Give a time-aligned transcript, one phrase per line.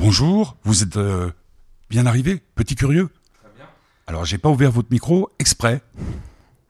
[0.00, 1.30] Bonjour, vous êtes euh,
[1.90, 3.66] bien arrivé, petit curieux Très bien.
[4.06, 5.82] Alors j'ai pas ouvert votre micro exprès.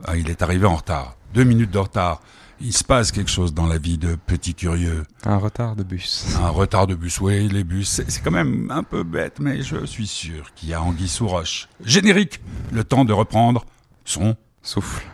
[0.05, 2.23] Ah, il est arrivé en retard, deux minutes de retard.
[2.61, 5.05] Il se passe quelque chose dans la vie de petit curieux.
[5.23, 6.27] Un retard de bus.
[6.43, 9.63] Un retard de bus, oui, les bus, c'est c'est quand même un peu bête, mais
[9.63, 11.69] je suis sûr qu'il y a Anguille sous roche.
[11.85, 12.41] Générique,
[12.73, 13.65] le temps de reprendre
[14.05, 15.07] son Souffle.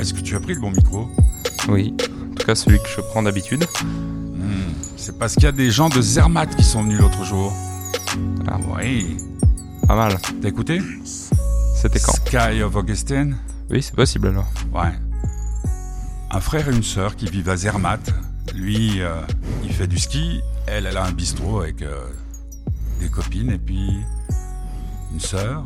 [0.00, 1.08] Est-ce que tu as pris le bon micro?
[1.68, 1.94] Oui.
[2.30, 3.64] En tout cas, celui que je prends d'habitude.
[3.84, 7.52] Hmm, C'est parce qu'il y a des gens de Zermatt qui sont venus l'autre jour.
[8.48, 9.16] Ah, Oui.
[9.86, 10.16] pas mal.
[10.40, 10.80] T'as écouté?
[11.74, 12.12] C'était quand?
[12.26, 13.36] Sky of Augustine?
[13.70, 14.48] Oui, c'est possible alors.
[14.72, 14.92] Ouais.
[16.30, 18.12] Un frère et une sœur qui vivent à Zermatt.
[18.54, 19.20] Lui, euh,
[19.64, 20.40] il fait du ski.
[20.66, 22.06] Elle, elle a un bistrot avec euh,
[23.00, 23.90] des copines et puis
[25.12, 25.64] une sœur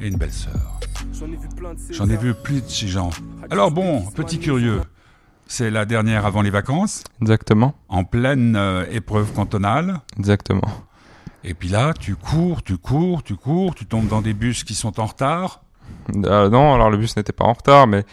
[0.00, 0.80] et une belle-sœur.
[1.12, 3.10] J'en ai vu plein de ces J'en ai vu plus de ces gens.
[3.50, 4.80] Alors bon, petit curieux,
[5.46, 7.74] c'est la dernière avant les vacances, Exactement.
[7.88, 10.00] en pleine euh, épreuve cantonale.
[10.18, 10.68] Exactement.
[11.44, 14.74] Et puis là, tu cours, tu cours, tu cours, tu tombes dans des bus qui
[14.74, 15.62] sont en retard.
[16.14, 18.04] Euh, non, alors le bus n'était pas en retard, mais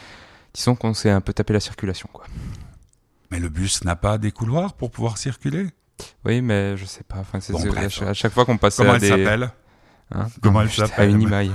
[0.54, 2.26] disons qu'on s'est un peu tapé la circulation, quoi.
[3.32, 5.68] Mais le bus n'a pas des couloirs pour pouvoir circuler?
[6.26, 7.18] Oui, mais je sais pas.
[7.20, 7.64] Enfin, c'est Bon,
[8.06, 9.08] à chaque fois qu'on passait Comment à elle des...
[9.08, 9.52] s'appelle?
[10.14, 11.52] Hein Comment elle s'appelle Une imaille.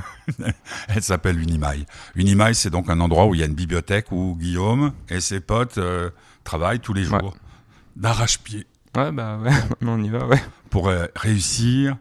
[0.89, 1.87] Elle s'appelle Unimail.
[2.15, 5.41] Unimail, c'est donc un endroit où il y a une bibliothèque où Guillaume et ses
[5.41, 6.11] potes euh,
[6.45, 7.31] travaillent tous les jours Ouais.
[7.97, 9.51] d'arrache-pied Ouais, bah ouais.
[9.87, 10.43] On y va, ouais.
[10.71, 11.97] pour euh, réussir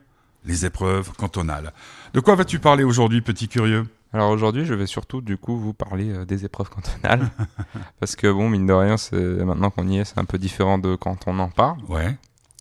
[0.46, 1.74] les épreuves cantonales.
[2.14, 3.86] De quoi vas-tu parler aujourd'hui, petit curieux?
[4.14, 7.30] Alors aujourd'hui, je vais surtout du coup vous parler euh, des épreuves cantonales.
[8.00, 10.78] parce que bon, mine de rien, c'est maintenant qu'on y est, c'est un peu différent
[10.78, 11.80] de quand on en parle.
[11.90, 12.18] Ouais.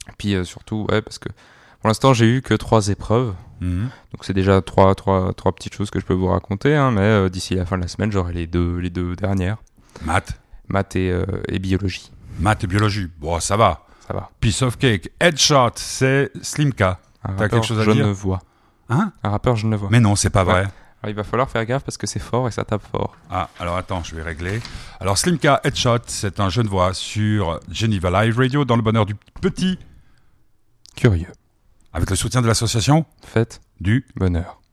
[0.09, 1.28] Et puis euh, surtout, ouais, parce que
[1.81, 3.34] pour l'instant, j'ai eu que trois épreuves.
[3.65, 3.89] Mhm.
[4.12, 7.01] Donc c'est déjà trois, trois, trois petites choses que je peux vous raconter, hein, mais
[7.01, 9.56] euh, d'ici la fin de la semaine, j'aurai les deux, les deux dernières,
[10.05, 10.39] Maths.
[10.69, 12.11] maths et, euh, et biologie.
[12.41, 13.09] Maths et biologie.
[13.19, 13.87] Bon, ça va.
[14.06, 14.31] Ça va.
[14.41, 15.11] Piece of cake.
[15.21, 17.00] Headshot, c'est Slimka.
[17.38, 18.41] T'as quelque chose à dire Genevois.
[18.91, 19.88] Hein Un rappeur Genevois.
[19.91, 20.53] Mais non, c'est pas Ouais.
[20.53, 20.61] vrai.
[21.03, 23.17] Alors, il va falloir faire gaffe parce que c'est fort et ça tape fort.
[23.31, 24.61] Ah, alors attends, je vais régler.
[25.00, 29.15] Alors Slimka Headshot, c'est un jeune voix sur Geneva Live Radio dans le bonheur du
[29.41, 29.78] petit,
[30.97, 31.28] Curieux.
[31.94, 34.63] Avec le soutien de l'association Faites du bonheur.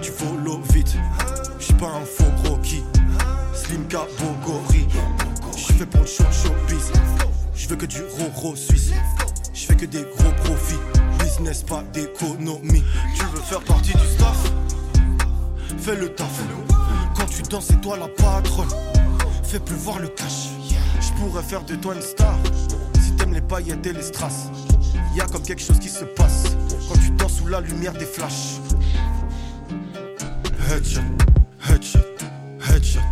[0.00, 0.96] Tu follow vite.
[1.60, 2.82] J'suis pas un faux gros qui.
[3.54, 4.86] Slimka Bogori.
[5.56, 6.90] Je fais pour le show showbiz.
[7.54, 8.90] Je veux que du roro suisse.
[9.52, 10.80] Je fais que des gros profits.
[11.18, 12.82] Business, pas d'économie.
[13.14, 14.52] Tu veux faire partie du staff?
[15.78, 16.40] Fais le taf.
[17.14, 18.70] Quand tu danses, c'est toi la patronne.
[19.44, 20.48] Fais plus voir le cash.
[21.00, 22.34] Je pourrais faire de toi une star.
[23.00, 24.50] Si t'aimes les paillettes et les strass.
[25.14, 26.44] Y a comme quelque chose qui se passe.
[26.88, 28.61] Quand tu danses sous la lumière des flashs.
[30.72, 31.04] Headshot,
[31.60, 32.02] headshot,
[32.58, 33.04] headshot.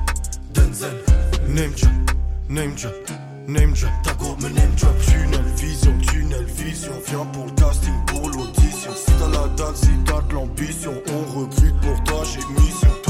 [0.54, 0.97] Denzel,
[1.47, 1.93] name drop,
[2.48, 2.94] name drop,
[3.47, 3.93] name drop.
[4.03, 4.15] Ta
[4.48, 4.97] name drop.
[5.03, 6.94] Tunnel vision, tunnel vision.
[7.06, 8.93] Viens pour le casting, pour l'audition.
[8.94, 13.09] Si t'as la dalle, si t'as de l'ambition, on recrute pour toi, j'ai mission.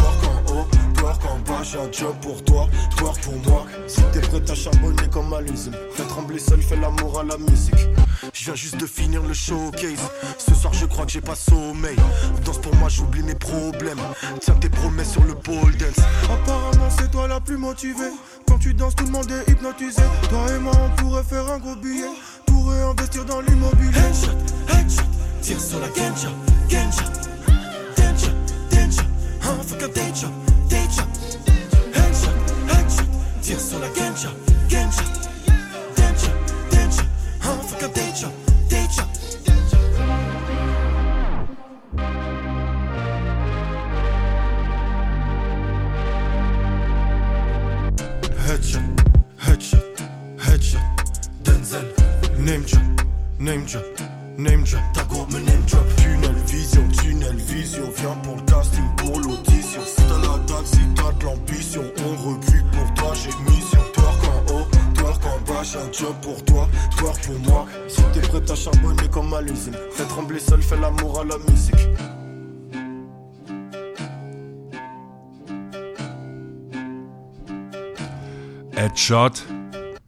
[1.10, 3.66] Twerk en bas, j'ai un job pour toi, twerk pour moi.
[3.88, 7.37] Si t'es prêt à charbonner comme à l'usine, fais trembler seul, fais l'amour à la
[7.37, 7.88] musique.
[8.32, 9.99] Je viens juste de finir le showcase.
[10.38, 11.97] Ce soir, je crois que j'ai pas sommeil.
[12.44, 13.99] Danse pour moi, j'oublie mes problèmes.
[14.41, 16.04] Tiens tes promesses sur le pole dance.
[16.25, 18.12] Apparemment, c'est toi la plus motivée.
[18.47, 20.03] Quand tu danses, tout le monde est hypnotisé.
[20.28, 22.10] Toi et moi, on pourrait faire un gros billet.
[22.47, 23.99] Pourrait investir dans l'immobilier.
[23.99, 24.31] Headshot,
[24.69, 25.03] headshot.
[25.43, 26.28] Tire sur la ganja,
[26.69, 27.03] ganja.
[27.97, 28.32] Danger,
[28.70, 29.03] danger.
[29.43, 31.08] Hein, fuck un day job, day job.
[31.93, 32.34] Headshot,
[32.69, 33.06] headshot.
[33.43, 34.31] Tire sur la ganja,
[34.69, 35.02] ganja.
[35.96, 36.32] Danger,
[36.70, 37.05] danger.
[37.43, 38.32] Hein, fuck un day job,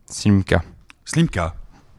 [0.07, 0.63] Slimka.
[1.05, 1.57] Slimka.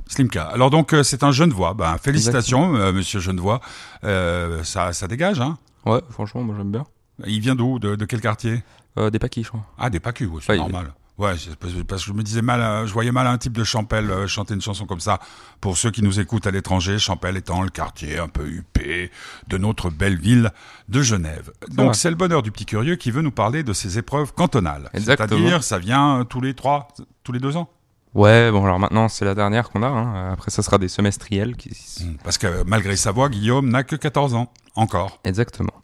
[0.08, 0.46] Slimka.
[0.46, 1.74] Alors donc euh, c'est un Genevois.
[1.74, 3.60] Ben, félicitations, euh, Monsieur Genevois.
[4.06, 6.86] Euh, ça, ça dégage, hein Ouais, franchement, moi j'aime bien.
[7.26, 7.78] Il vient d'où?
[7.78, 8.64] De, de quel quartier?
[8.98, 9.66] Euh, des paquis, je crois.
[9.78, 10.94] Ah, des Pacus, ouais, c'est normal.
[11.20, 14.10] Ouais, parce que je me disais mal, euh, je voyais mal un type de Champel
[14.10, 15.20] euh, chanter une chanson comme ça.
[15.62, 19.12] Pour ceux qui nous écoutent à l'étranger, Champel étant le quartier un peu huppé
[19.48, 20.50] de notre belle ville
[20.90, 21.52] de Genève.
[21.70, 24.90] Donc c'est le bonheur du petit curieux qui veut nous parler de ses épreuves cantonales.
[24.96, 25.30] Exactement.
[25.40, 26.88] C'est-à-dire, ça vient euh, tous les trois,
[27.24, 27.70] tous les deux ans.
[28.16, 29.88] Ouais, bon, alors maintenant, c'est la dernière qu'on a.
[29.88, 30.32] hein.
[30.34, 31.56] Après, ça sera des semestriels.
[31.56, 31.70] Qui...
[31.70, 32.18] Mm.
[32.24, 34.52] Parce que malgré sa voix, Guillaume n'a que 14 ans.
[34.76, 35.20] Encore.
[35.24, 35.83] Exactement.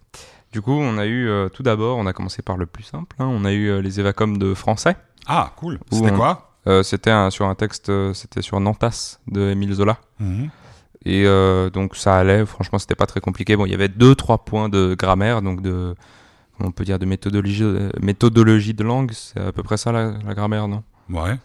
[0.51, 3.15] Du coup, on a eu, euh, tout d'abord, on a commencé par le plus simple.
[3.19, 3.27] hein.
[3.29, 4.95] On a eu euh, les évacom de français.
[5.27, 5.79] Ah, cool.
[5.91, 6.55] C'était on- quoi?
[6.67, 9.97] Euh, c'était un- sur un texte, c'était sur Nantas de Émile Zola.
[10.19, 10.49] Mhm.
[11.05, 11.23] Et
[11.73, 13.55] donc ça allait, franchement c'était pas très compliqué.
[13.55, 15.95] Bon, il y avait deux trois points de grammaire, donc de
[16.59, 17.63] on peut dire de méthodologie,
[18.01, 20.83] méthodologie de langue, c'est à peu près ça la, la grammaire, non?
[21.09, 21.37] Ouais.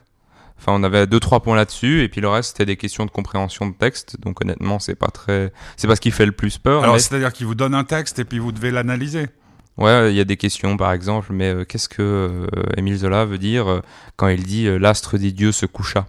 [0.66, 3.10] Enfin, on avait deux trois points là-dessus, et puis le reste c'était des questions de
[3.10, 4.18] compréhension de texte.
[4.20, 6.82] Donc honnêtement, c'est pas très, c'est pas ce qui fait le plus peur.
[6.82, 9.26] Alors, mais- c'est-à-dire qu'il vous donne un texte et puis vous devez l'analyser.
[9.76, 12.46] Ouais, il y a des questions par exemple, mais euh, qu'est-ce que euh,
[12.78, 13.80] Émile Zola veut dire euh,
[14.16, 16.06] quand il dit l'astre des dieux se coucha?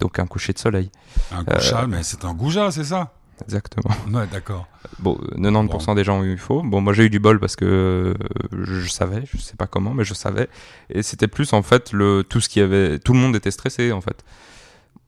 [0.00, 0.90] Donc un coucher de soleil,
[1.32, 3.12] Un gouja, mais c'est un goujat, c'est ça?
[3.42, 3.94] Exactement.
[4.12, 4.66] Ouais, d'accord.
[4.98, 6.62] Bon, euh, 90% des gens ont eu faux.
[6.64, 8.14] Bon, moi j'ai eu du bol parce que euh,
[8.64, 10.48] je, savais, je sais pas comment, mais je savais.
[10.88, 13.92] Et c'était plus en fait le tout ce qui avait, tout le monde était stressé
[13.92, 14.24] en fait.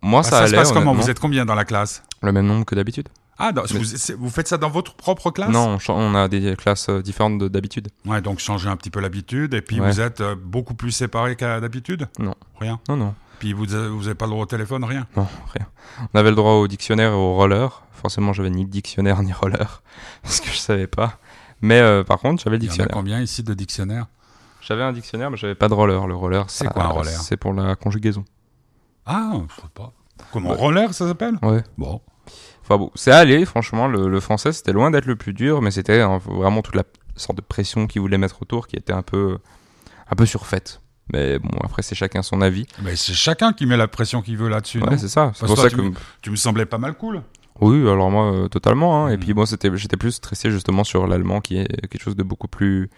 [0.03, 0.57] Moi Ah, ça, ça se allait.
[0.57, 0.95] passe comment?
[0.95, 2.03] Vous êtes combien dans la classe?
[2.23, 3.09] Le même nombre que d'habitude
[3.39, 5.51] Ah, dans- Mais- vous, faites ça dans votre propre classe?
[5.51, 7.89] Non, on, on a des classes euh, différentes de- d'habitude.
[8.07, 9.91] Ouais, donc changez un petit peu l'habitude, et puis Ouais.
[9.91, 12.09] vous êtes euh, beaucoup plus séparés qu'à d'habitude?
[12.19, 12.35] Non.
[12.61, 12.79] Rien?
[12.89, 15.07] Non, non, Puis vous avez, vous avez pas le droit au téléphone, rien?
[15.17, 15.67] Non, rien.
[16.15, 17.83] On avait le droit au dictionnaire et au roller.
[18.03, 19.83] Forcément, j'avais ni dictionnaire ni roller
[20.23, 21.19] parce que je savais pas.
[21.63, 22.93] Mais euh, par contre, j'avais le Il y en a dictionnaire.
[22.95, 24.07] combien ici de dictionnaires?
[24.61, 26.07] J'avais un dictionnaire, mais j'avais pas de roller.
[26.07, 27.13] Le roller, C'est quoi un roller?
[27.13, 28.25] C'est pour la conjugaison.
[29.07, 29.93] Ah, je sais pas.
[30.33, 30.57] Comment Ouais.
[30.57, 31.39] Roller, ça s'appelle?
[31.43, 31.63] Ouais.
[31.79, 32.01] Bon.
[32.63, 35.73] Enfin bon, c'est allé, franchement, le, le français c'était loin d'être le plus dur, mais
[35.73, 36.85] c'était hein, vraiment toute la
[37.17, 39.39] sorte de pression qu'ils voulaient mettre autour qui était un peu,
[40.09, 40.81] un peu surfaite.
[41.13, 42.67] Mais bon, après c'est chacun son avis.
[42.83, 44.81] Mais c'est chacun qui met la pression qu'il veut là-dessus.
[44.81, 45.33] Ouais, c'est ça.
[45.35, 45.93] C'est pour ça que.
[46.23, 47.23] Tu me semblais pas mal cool.
[47.61, 49.07] Oui, alors moi, euh, totalement.
[49.07, 49.09] hein.
[49.11, 49.35] Et Mhm.
[49.35, 52.91] puis c'était, j'étais plus stressé justement sur l'allemand qui est quelque chose de beaucoup plus.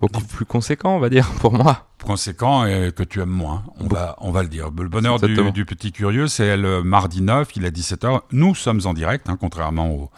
[0.00, 1.86] Beaucoup plus conséquent, on va dire, pour moi.
[2.02, 3.62] Conséquent et que tu aimes moins.
[3.78, 3.94] On Bon.
[3.94, 4.70] va, on va le dire.
[4.76, 8.22] Le bonheur du, du petit curieux, c'est le mardi 9, il est 17h.
[8.32, 10.10] Nous sommes en direct, hein, contrairement aux,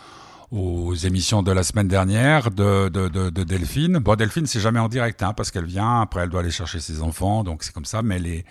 [0.50, 3.98] aux émissions de la semaine dernière de, de, de, de Delphine.
[3.98, 6.80] Bon, Delphine, c'est jamais en direct, hein, parce qu'elle vient, après elle doit aller chercher
[6.80, 8.00] ses enfants, donc c'est comme ça.
[8.00, 8.46] Mais les,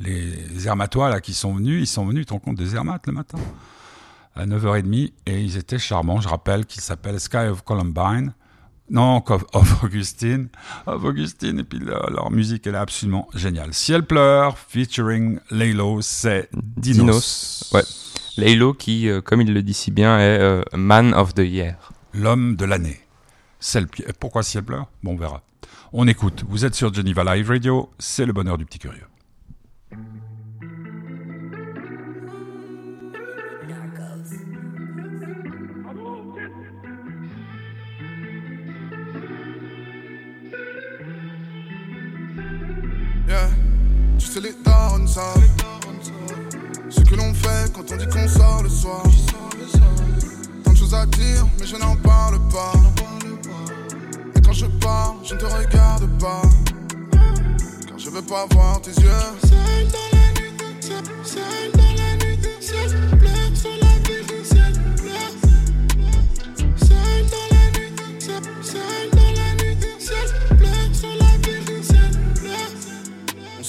[0.00, 3.06] les Hermatois, là, qui sont venus, ils sont venus, tu te rends compte, des Hermates
[3.06, 3.38] le matin
[4.34, 6.20] à 9h30 et ils étaient charmants.
[6.20, 8.32] Je rappelle qu'ils s'appellent Sky of Columbine.
[8.90, 9.22] Non,
[9.52, 10.48] of Augustine.
[10.86, 11.60] Of Augustine.
[11.60, 13.72] Et puis leur, leur musique, elle est absolument géniale.
[13.72, 16.96] Ciel pleure, featuring Laylo, c'est Dinos.
[16.96, 17.82] Dinos, ouais.
[18.36, 21.76] Laylo qui, euh, comme il le dit si bien, est euh, Man of the Year.
[22.12, 23.00] L'homme de l'année.
[24.20, 24.88] Pourquoi Ciel pleure?
[25.02, 25.42] Bon, on verra.
[25.92, 26.44] On écoute.
[26.48, 27.90] Vous êtes sur Geneva Live Radio.
[27.98, 29.06] C'est le bonheur du petit curieux.
[45.14, 49.00] Ce que l'on fait quand on dit qu'on sort le soir.
[50.64, 52.72] Tant de choses à dire mais je n'en parle pas.
[54.34, 56.42] Et quand je parle je ne te regarde pas.
[57.86, 59.08] Car je veux pas voir tes yeux.
[61.72, 62.13] Dans dans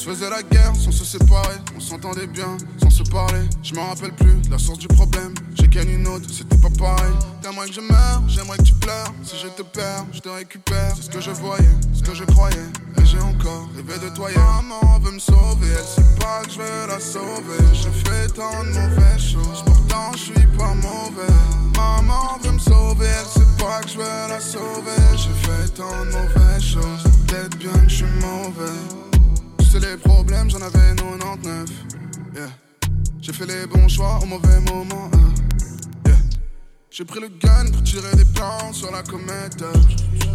[0.05, 3.41] se faisait la guerre sans se séparer, on s'entendait bien sans se parler.
[3.63, 5.33] Je me rappelle plus la source du problème.
[5.55, 7.13] J'ai gagné une autre, c'était pas pareil.
[7.41, 9.11] T'aimerais que je meure, j'aimerais que tu pleures.
[9.23, 10.93] Si je te perds, je te récupère.
[10.95, 12.67] C'est ce que je voyais, ce que je croyais.
[13.01, 14.45] Et j'ai encore rêvé de toi hier.
[14.61, 17.65] Maman veut me sauver, elle sait pas que je veux la sauver.
[17.73, 21.33] Je fais tant de mauvaises choses, pourtant je suis pas mauvais.
[21.75, 25.01] Maman veut me sauver, elle sait pas que je veux la sauver.
[25.15, 29.04] J'ai fait tant de mauvaises choses, peut-être bien que je suis mauvais.
[29.81, 31.69] Les problèmes, j'en avais 99.
[32.33, 32.49] Yeah.
[33.21, 35.09] J'ai fait les bons choix au mauvais moment.
[35.13, 35.33] hein.
[36.05, 36.15] Yeah.
[36.89, 39.61] J'ai pris le gun pour tirer des plans sur la comète.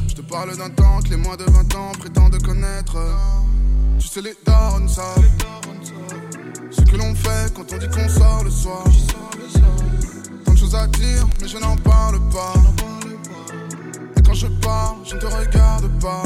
[0.09, 2.99] Je te parle d'un temps que les moins de 20 ans prétendent connaître.
[3.99, 8.85] Tu sais les darons Ce que l'on fait quand on dit qu'on sort le soir.
[10.45, 12.55] Tant de choses à dire, mais je n'en parle pas.
[14.19, 16.23] Et quand je parle, je ne te regarde pas.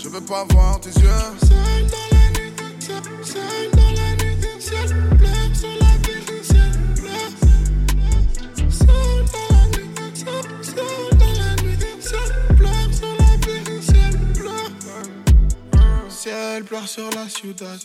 [0.00, 1.08] Je veux pas voir tes yeux.
[1.40, 4.88] Seul dans la nuit, seul, seul dans la nuit, ciel
[5.18, 7.34] pleure sur la ville, ciel pleure.
[8.70, 14.14] Seul dans la nuit, seul, seul dans la nuit, ciel pleure sur la ville, ciel
[14.34, 14.72] pleure.
[16.08, 17.80] Ciel pleure sur la ciudad.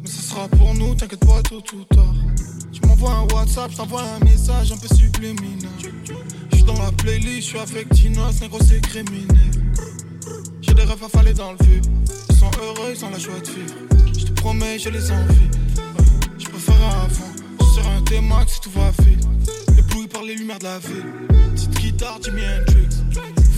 [0.00, 2.14] Mais ce sera pour nous, t'inquiète pas, tout, tout tard.
[2.72, 5.70] Tu m'envoies un WhatsApp, je t'envoie un message un peu subliminal.
[6.50, 9.61] Je suis dans la playlist, je suis avec Tinos, négro c'est criminel.
[10.72, 11.86] J'ai des rêves à le vide.
[12.30, 13.74] Ils sont heureux, ils ont la joie de vivre.
[14.18, 15.50] Je te promets, j'ai les envies.
[16.38, 17.30] Je préfère avant.
[17.60, 19.22] Je serai un T-Max si tout va vite.
[19.76, 21.04] Ébloui par les lumières de la ville.
[21.52, 22.88] Petite guitare, Jimi Hendrix.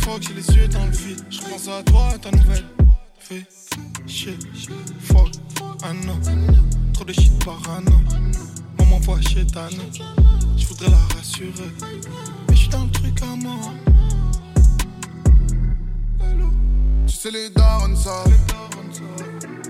[0.01, 1.25] Fuck, j'ai les yeux dans le vide.
[1.31, 2.65] Je pense à toi, à ta nouvelle.
[3.21, 3.47] Fais
[4.09, 4.37] shit,
[4.99, 5.31] fuck,
[5.85, 5.93] ah.
[6.95, 7.85] Trop de shit par an.
[8.77, 9.85] Maman voit chez Tano.
[10.57, 11.71] Je voudrais la rassurer.
[12.49, 13.84] Mais je suis dans le truc à moi.
[17.15, 18.27] Tu sais les darons savent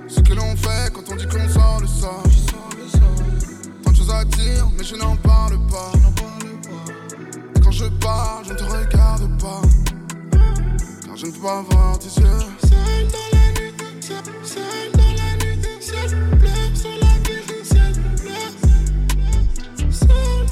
[0.09, 2.23] Ce que l'on fait quand on dit qu'on sort le sort.
[3.83, 5.93] Tant de choses à dire mais je n'en parle pas.
[7.55, 9.61] Et quand je parle je ne te regarde pas.
[11.05, 12.41] Car je ne peux pas voir tes yeux.
[12.63, 17.13] Seul dans la nuit, seul, seul dans la nuit Ciel pleure sur la
[19.93, 20.47] Seul seul,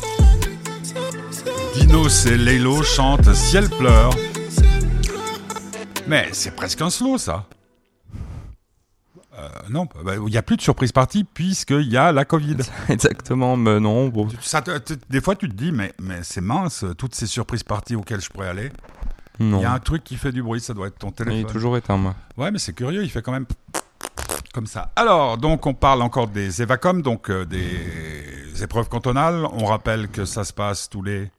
[1.32, 4.12] seul Dinos et Laylo chantent Ciel pleure.
[6.12, 7.46] Mais c'est presque un slow, ça.
[9.38, 12.58] Euh, non, bah, il n'y a plus de surprise partie puisqu'il y a la Covid.
[12.90, 14.08] Exactement, mais non.
[14.08, 14.28] Bon.
[14.42, 14.62] Ça
[15.08, 18.28] des fois, tu te dis, mais, mais c'est mince, toutes ces surprises parties auxquelles je
[18.28, 18.70] pourrais aller.
[19.40, 21.24] Il y a un truc qui fait du bruit, ça doit être ton Il est
[21.24, 21.50] téléphone.
[21.50, 22.14] toujours éteint, moi.
[22.36, 23.46] Ouais, mais c'est curieux, il fait quand même
[24.52, 24.92] comme ça.
[24.96, 29.46] Alors, donc, on parle encore des évacom, donc euh, des épreuves cantonales.
[29.50, 31.30] On rappelle que ça se passe tous les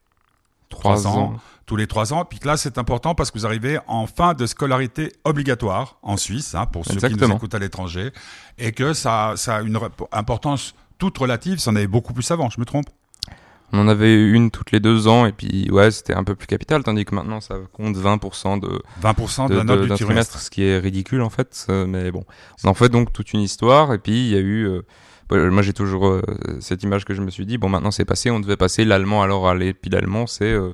[0.68, 1.16] trois ans.
[1.34, 1.40] ans.
[1.66, 2.24] Tous les trois ans.
[2.24, 6.16] Puis que là, c'est important parce que vous arrivez en fin de scolarité obligatoire en
[6.18, 8.10] Suisse, hein, pour ceux qui nous écoutent à l'étranger,
[8.58, 9.78] et que ça, ça a une
[10.12, 11.58] importance toute relative.
[11.58, 12.86] Ça en avait beaucoup plus avant, je me trompe?
[13.72, 16.46] On en avait une toutes les deux ans, et puis ouais, c'était un peu plus
[16.46, 19.88] capital, tandis que maintenant ça compte 20% de, 20% de, de- la note de- du
[19.88, 20.04] trimestre.
[20.06, 21.66] trimestre, ce qui est ridicule en fait.
[21.70, 22.24] euh, Mais bon,
[22.62, 24.68] on en fait donc toute une histoire, et puis il y a eu.
[24.68, 24.82] euh,
[25.28, 26.20] bah, moi j'ai toujours euh,
[26.60, 29.22] cette image que je me suis dit, bon maintenant c'est passé, on devait passer l'allemand
[29.22, 30.72] à l'oral, et puis l'allemand c'est, euh,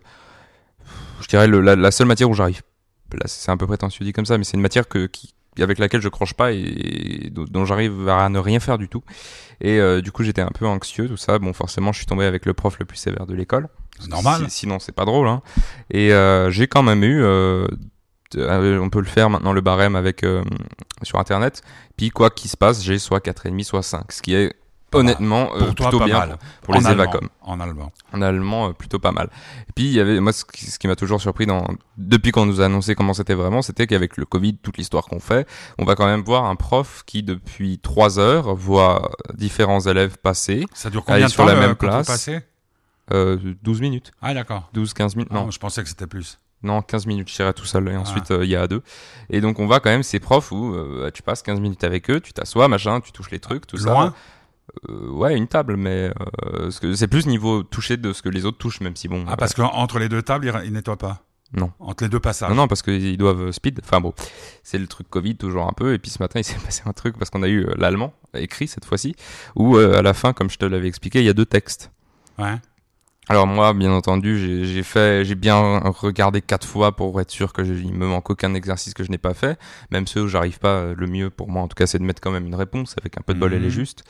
[1.20, 2.62] je dirais, le- la, la seule matière où j'arrive.
[3.12, 5.78] Là c'est un peu prétentieux dit comme ça, mais c'est une matière que, qui, avec
[5.80, 9.02] laquelle je croche pas et, dont, dont j'arrive à ne rien faire du tout.
[9.60, 11.38] Et euh, du coup j'étais un peu anxieux, tout ça.
[11.40, 13.68] Bon forcément je suis tombé avec le prof le plus sévère de l'école.
[13.98, 14.44] C'est normal.
[14.48, 15.26] Si- sinon, c'est pas drôle.
[15.28, 15.42] Hein.
[15.90, 17.20] Et euh, j'ai quand même eu.
[17.22, 17.66] euh,
[18.32, 20.24] de- on peut le faire maintenant le barème avec
[21.02, 21.62] sur internet.
[21.96, 24.54] Puis quoi qu'il se passe, j'ai soit 4,5 soit 5, ce qui est.
[24.98, 26.38] honnêtement euh, plutôt pas bien mal.
[26.62, 27.10] pour les allemand.
[27.42, 27.92] En allemand.
[28.12, 29.28] En allemand, euh, plutôt pas mal.
[29.68, 31.66] Et puis il y avait moi ce qui, ce qui m'a toujours surpris dans
[31.96, 35.20] depuis qu'on nous a annoncé comment c'était vraiment, c'était qu'avec le Covid, toute l'histoire qu'on
[35.20, 35.46] fait,
[35.78, 40.66] on va quand même voir un prof qui depuis 3 heures voit différents élèves passer
[40.74, 42.06] Ça dure combien de sur temps la le- même quand vous place.
[42.06, 42.40] passez
[43.12, 44.68] euh, 12 minutes, Ah, d'accord.
[44.72, 45.32] 12 15 minutes.
[45.32, 46.38] Non, Non, je pensais que c'était plus.
[46.62, 48.00] Non, 15 minutes, je dirais tout seul, et Ah.
[48.00, 48.82] ensuite euh, il y a deux.
[49.30, 52.10] Et donc on va quand même ces profs où euh, tu passes 15 minutes avec
[52.10, 54.10] eux, tu t'assois, machin, tu touches les trucs, tout Loin?
[54.10, 54.14] ça.
[54.88, 56.12] Euh, ouais, une table, mais
[56.54, 59.24] euh, c'est plus niveau toucher de ce que les autres touchent, même si bon.
[59.28, 61.72] Ah, parce qu'entre les deux tables, ils, ils nettoient pas Non.
[61.80, 63.80] Entre les deux passages non, non, parce qu'ils doivent euh, speed.
[63.84, 64.14] Enfin bon,
[64.62, 65.94] c'est le truc Covid toujours un peu.
[65.94, 68.12] Et puis ce matin, il s'est passé un truc parce qu'on a eu euh, l'allemand
[68.34, 69.16] écrit cette fois-ci,
[69.56, 71.90] où euh, à la fin, comme je te l'avais expliqué, il y a deux textes.
[72.38, 72.56] Ouais.
[73.30, 77.62] Alors moi, bien entendu, j'ai- fait, j'ai bien regardé quatre fois pour être sûr que
[77.62, 79.56] je- il me manque aucun exercice que je n'ai pas fait.
[79.92, 82.02] Même ceux où j'arrive pas, euh, le mieux pour moi, en tout cas, c'est de
[82.02, 83.70] mettre quand même une réponse avec un peu de bol, elle est Mhm.
[83.70, 84.02] juste.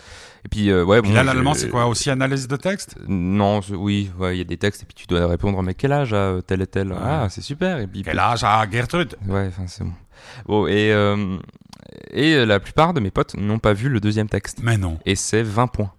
[0.47, 2.97] Et puis euh, ouais, Puis bon, là, l'allemand, c'est quoi Aussi analyse de texte?
[3.09, 5.63] Non, c'est- oui, ouais, il y a des textes et puis tu dois répondre.
[5.63, 6.91] Mais quel âge a euh, tel et tel?
[6.91, 6.99] Ouais.
[6.99, 7.79] Ah, c'est super.
[7.79, 9.17] Et puis Quel âge a Gertrude?
[9.29, 9.93] Ouais, enfin c'est bon.
[10.47, 11.37] Bon et euh,
[12.11, 14.61] et euh, la plupart de mes potes n'ont pas vu le deuxième texte.
[14.63, 14.99] Mais non.
[15.05, 15.93] Et c'est 20 points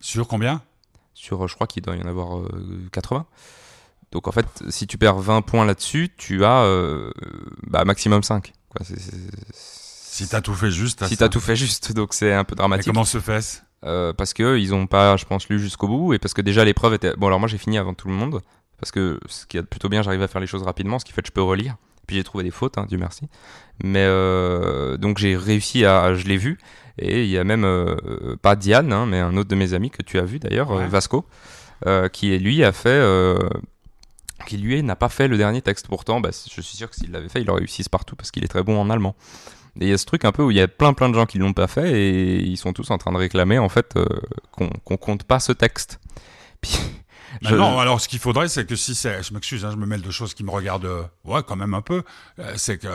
[0.00, 0.60] Sur combien?
[1.18, 3.26] Sur, euh, je crois qu'il doit y en avoir euh, 80.
[4.12, 7.10] Donc en fait, si tu perds 20 points là-dessus, tu as euh,
[7.66, 8.52] bah, maximum 5.
[8.70, 8.86] Quoi,
[9.52, 11.04] Si t'as tout fait juste.
[11.06, 12.86] si t'as tout fait juste, donc c'est un peu dramatique.
[12.92, 16.18] comment se fait Euh, parce que ils ont pas, je pense, lu jusqu'au bout et
[16.18, 17.14] parce que déjà l'épreuve était.
[17.16, 18.40] Bon alors moi j'ai fini avant tout le monde
[18.80, 21.12] parce que ce qui est plutôt bien, j'arrive à faire les choses rapidement, ce qui
[21.12, 21.76] fait que je peux relire.
[22.06, 23.28] Puis j'ai trouvé des fautes, hein, Dieu merci.
[23.84, 26.58] Mais euh, donc j'ai réussi à, je l'ai vu
[26.98, 29.90] et il y a même euh, pas Diane, hein, mais un autre de mes amis
[29.90, 30.84] que tu as vu d'ailleurs, Ouais.
[30.84, 31.26] euh, Vasco,
[31.86, 33.00] euh, qui lui a fait.
[34.46, 35.88] qui lui n'a pas fait le dernier texte.
[35.88, 38.30] Pourtant, bah, je suis sûr que s'il l'avait fait, il aurait eu 6 partout parce
[38.30, 39.14] qu'il est très bon en allemand.
[39.80, 41.14] Et il y a ce truc un peu où il y a plein plein de
[41.14, 43.94] gens qui l'ont pas fait et ils sont tous en train de réclamer en fait
[43.96, 44.04] euh,
[44.52, 46.00] qu'on qu'on compte pas ce texte.
[46.60, 46.76] Puis,
[47.42, 49.86] Bah Non, alors ce qu'il faudrait, c'est que si c'est, je m'excuse, hein, je me
[49.86, 52.02] mêle de choses qui me regardent, ouais, quand même un peu,
[52.56, 52.88] c'est que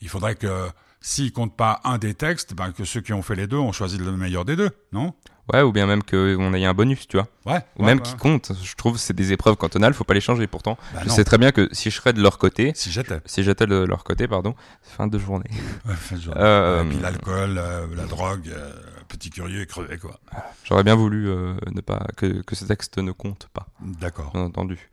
[0.00, 0.68] il faudrait que
[1.00, 3.72] s'ils comptent pas un des textes, ben, que ceux qui ont fait les deux ont
[3.72, 5.14] choisi le meilleur des deux, non?
[5.52, 7.26] Ouais, ou bien même qu'on ait un bonus, tu vois.
[7.44, 7.58] Ouais.
[7.76, 8.02] Ou ouais, même ouais.
[8.04, 8.52] qui compte.
[8.62, 10.46] Je trouve que c'est des épreuves cantonales, faut pas les changer.
[10.46, 11.14] Pourtant, Bah je non.
[11.14, 13.20] sais très bien que si je serais de leur côté, Si j'étais.
[13.26, 15.50] si j'étais de leur côté, pardon, fin de journée.
[15.86, 18.72] Ouais, enfin, genre, Euh, et puis l'alcool, euh, la drogue, euh,
[19.08, 20.20] petit curieux et crevé, quoi.
[20.64, 24.30] J'aurais bien voulu euh, ne pas que, que ce texte ne compte pas, D'accord.
[24.32, 24.88] bien entendu.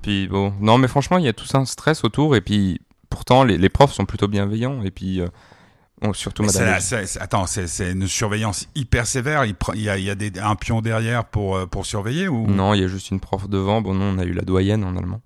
[0.00, 2.80] Puis bon, non, mais franchement, il y a tout ça un stress autour, et puis
[3.12, 5.28] pourtant, les, les profs sont plutôt bienveillants, et puis euh,
[6.02, 6.78] on- surtout Mais Madame.
[6.90, 9.44] la- attends, c'est une surveillance hyper sévère.
[9.44, 12.46] Il, y a, il y a des, un pion derrière pour, euh, pour surveiller ou?
[12.46, 13.80] Non, il y a juste une prof devant.
[13.82, 15.20] Bon, non, on a eu la doyenne en allemand.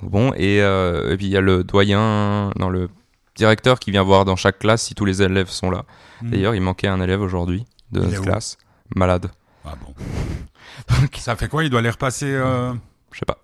[0.00, 2.88] Donc bon, et, euh, et puis il y a le doyen, non, le
[3.36, 5.84] directeur qui vient voir dans chaque classe si tous les élèves sont là.
[6.22, 6.30] Hmm.
[6.30, 8.58] D'ailleurs, il manquait un élève aujourd'hui de notre classe,
[8.96, 9.30] malade.
[9.64, 9.94] Ah bon.
[11.18, 11.64] Ça fait quoi?
[11.64, 13.38] Il doit les repasser Je sais pas.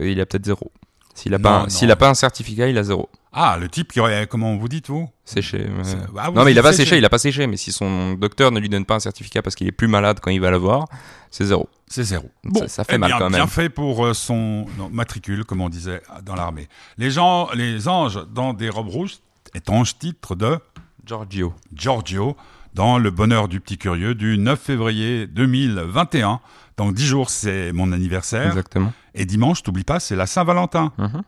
[0.00, 0.70] Euh, il a peut-être zéro.
[1.14, 3.08] S'il a, Non, pas s'il a pas un certificat, il a zéro.
[3.32, 5.08] Ah, le type qui aurait, comment vous dites vous?
[5.24, 5.66] Séché.
[5.68, 5.82] euh.
[6.18, 7.46] Ah, vous non, mais il a pas séché, il a pas séché.
[7.46, 10.18] Mais si son docteur ne lui donne pas un certificat parce qu'il est plus malade
[10.20, 10.86] quand il va l'avoir,
[11.30, 11.68] c'est zéro.
[11.86, 12.28] C'est zéro.
[12.56, 13.40] Ça- ça fait eh mal bien, quand même.
[13.40, 16.68] Bien fait pour euh, son non, matricule, comme on disait dans l'armée.
[16.98, 19.18] Les gens, les anges dans des robes rouges,
[19.54, 20.58] étrange titre de
[21.06, 21.54] Giorgio.
[21.74, 22.36] Giorgio
[22.74, 26.40] dans Le Bonheur du Petit Curieux du 9 février 2021.
[26.76, 28.46] Dans 10 jours, c'est mon anniversaire.
[28.48, 28.92] Exactement.
[29.14, 30.92] Et dimanche, t'oublies pas, c'est la Saint-Valentin.
[30.98, 31.22] Mhm.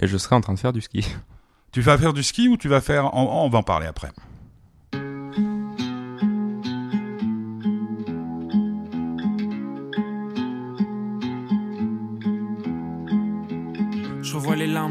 [0.00, 1.06] Et je serai en train de faire du ski.
[1.72, 3.14] Tu vas faire du ski ou tu vas faire...
[3.14, 4.12] On, on va en parler après.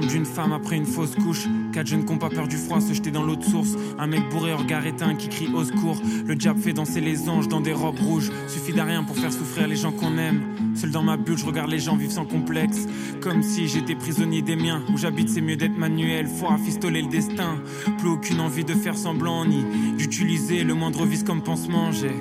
[0.08, 1.48] D'une femme après une fausse couche.
[1.72, 3.76] Quatre jeunes pas peur du froid se jeter dans l'eau de source.
[3.98, 5.98] Un mec bourré regard éteint qui crie au secours.
[6.26, 8.32] Le diable fait danser les anges dans des robes rouges.
[8.48, 10.42] Suffit d'un rien pour faire souffrir les gens qu'on aime.
[10.76, 12.88] Seul dans ma bulle, je regarde les gens vivre sans complexe.
[13.22, 14.82] Comme si j'étais prisonnier des miens.
[14.94, 16.28] Où j'habite, c'est mieux d'être manuel.
[16.28, 17.58] Faut rafistoler le destin.
[18.00, 19.64] Plus aucune envie de faire semblant ni
[19.98, 21.92] d'utiliser le moindre vice comme pansement.
[21.92, 22.16] J'ai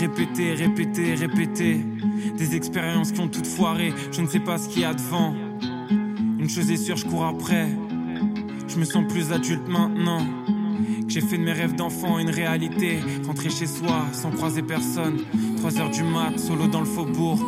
[0.00, 1.84] répété, répété, répété.
[2.36, 3.92] Des expériences qui ont toutes foiré.
[4.12, 5.34] Je ne sais pas ce qu'il y a devant.
[6.44, 7.68] Une chose est sûre, je cours après.
[8.68, 10.18] Je me sens plus adulte maintenant.
[10.18, 12.98] Que j'ai fait de mes rêves d'enfant une réalité.
[13.26, 15.20] Rentrer chez soi sans croiser personne.
[15.56, 17.38] 3 heures du mat, solo dans le faubourg.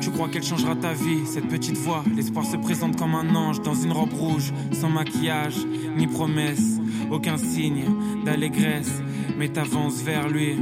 [0.00, 3.60] Tu crois qu'elle changera ta vie, cette petite voix L'espoir se présente comme un ange
[3.60, 5.56] dans une robe rouge, sans maquillage,
[5.96, 6.78] ni promesse,
[7.10, 7.86] aucun signe
[8.24, 9.02] d'allégresse.
[9.36, 10.56] Mais t'avances vers lui,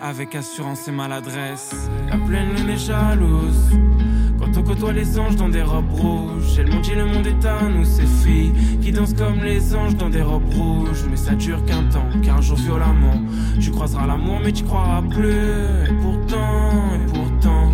[0.00, 1.76] avec assurance et maladresse.
[2.10, 3.70] La pleine lune est jalouse.
[4.72, 7.84] Côtoie les anges dans des robes rouges, elles m'ont dit le monde est à nous,
[7.84, 11.04] ces filles qui dansent comme les anges dans des robes rouges.
[11.10, 13.20] Mais ça dure qu'un temps, car un jour violemment,
[13.60, 15.90] tu croiseras l'amour, mais tu croiras plus.
[15.90, 17.70] Et pourtant, et pourtant,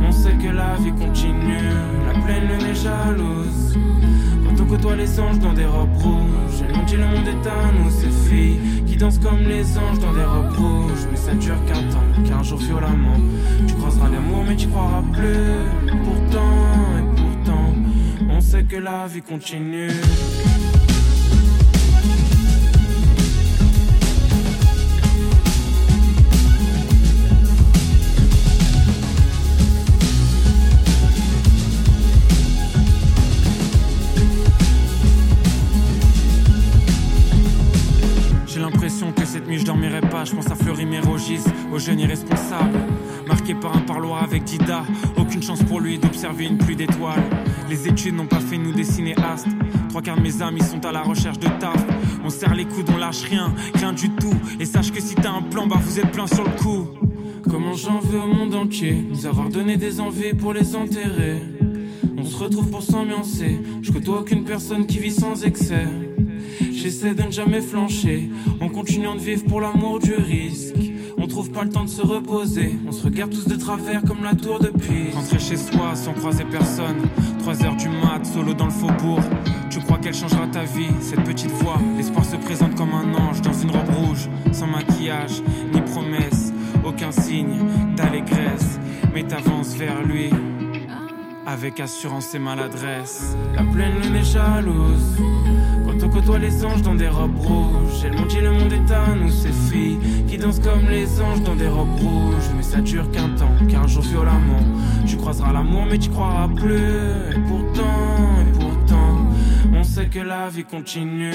[0.00, 1.66] on sait que la vie continue.
[2.06, 3.76] La pleine lune est jalouse.
[4.44, 7.48] Quand on côtoie les anges dans des robes rouges, elles m'ont dit le monde est
[7.48, 11.08] à nous, ces filles qui dansent comme les anges dans des robes rouges.
[11.10, 13.18] Mais ça dure qu'un temps, car un jour violemment,
[13.66, 15.85] tu croiseras l'amour, mais tu croiras plus.
[16.28, 17.74] Pourtant, et pourtant,
[18.30, 19.90] on sait que la vie continue.
[38.48, 40.24] J'ai l'impression que cette nuit je dormirai pas.
[40.24, 42.36] Je pense à Fleury Mérogis, au jeune irresponsable.
[42.56, 42.75] Marqué
[46.34, 47.22] une pluie d'étoiles.
[47.68, 49.48] Les études n'ont pas fait nous des cinéastes.
[49.88, 51.84] Trois quarts de mes amis sont à la recherche de taf.
[52.24, 54.34] On serre les coudes, on lâche rien, rien du tout.
[54.60, 56.88] Et sache que si t'as un plan, bah vous êtes plein sur le coup.
[57.48, 61.40] Comment j'en veux au monde entier, nous avoir donné des envies pour les enterrer?
[62.18, 63.60] On se retrouve pour s'ambiancer.
[63.82, 65.86] Je côtoie aucune personne qui vit sans excès.
[66.72, 70.85] J'essaie de ne jamais flancher, en continuant de vivre pour l'amour du risque.
[71.36, 74.24] On trouve pas le temps de se reposer, on se regarde tous de travers comme
[74.24, 75.14] la tour de Pise.
[75.14, 76.96] Rentrer chez soi sans croiser personne,
[77.40, 79.20] 3 heures du mat, solo dans le faubourg.
[79.68, 83.42] Tu crois qu'elle changera ta vie, cette petite voix L'espoir se présente comme un ange
[83.42, 85.42] dans une robe rouge, sans maquillage,
[85.74, 86.54] ni promesse,
[86.86, 87.58] aucun signe
[87.98, 88.80] d'allégresse.
[89.12, 90.30] Mais t'avances vers lui,
[91.46, 93.36] avec assurance et maladresse.
[93.54, 95.16] La pleine lune est jalouse.
[95.86, 98.92] Quand on côtoie les anges dans des robes rouges, elles m'ont dit le monde est
[98.92, 102.50] à nous, ces filles qui dansent comme les anges dans des robes rouges.
[102.56, 104.64] Mais ça dure qu'un temps, car un jour violemment,
[105.06, 107.40] tu croiseras l'amour, mais tu croiras plus.
[107.48, 109.26] Pourtant, et pourtant,
[109.72, 111.32] on sait que la vie continue.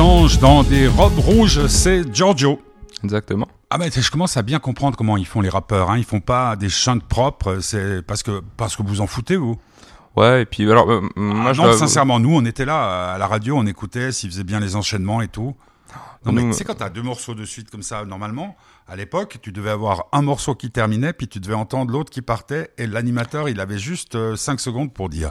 [0.00, 2.60] Anges dans des robes rouges, c'est Giorgio.
[3.04, 3.46] Exactement.
[3.68, 5.90] Ah ben je commence à bien comprendre comment ils font les rappeurs.
[5.90, 5.98] Hein.
[5.98, 7.58] Ils font pas des chants propres.
[7.60, 9.56] C'est parce que parce que vous en foutez vous.
[10.16, 13.18] Ouais, et puis alors, euh, moi Ah je non, sincèrement, nous on était là à
[13.18, 15.54] la radio, on écoutait s'ils faisaient bien les enchaînements et tout.
[16.24, 18.56] Non mais tu sais quand t'as deux morceaux de suite comme ça normalement,
[18.88, 22.22] à l'époque tu devais avoir un morceau qui terminait puis tu devais entendre l'autre qui
[22.22, 25.30] partait et l'animateur il avait juste 5 secondes pour dire